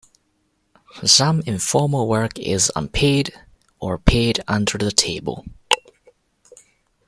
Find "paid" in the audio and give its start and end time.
3.99-4.39